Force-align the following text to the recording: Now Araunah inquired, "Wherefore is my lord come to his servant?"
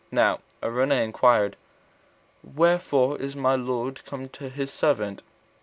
Now 0.11 0.39
Araunah 0.63 0.95
inquired, 1.03 1.55
"Wherefore 2.43 3.19
is 3.21 3.35
my 3.35 3.53
lord 3.55 4.03
come 4.03 4.29
to 4.29 4.49
his 4.49 4.73
servant?" 4.73 5.21